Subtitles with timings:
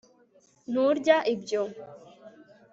[0.71, 1.61] nturya ibyo